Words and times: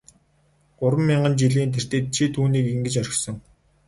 Гурван 0.79 1.03
мянган 1.09 1.35
жилийн 1.41 1.73
тэртээд 1.75 2.05
чи 2.15 2.23
түүнийг 2.33 2.65
ингэж 2.73 2.95
орхисон. 3.01 3.35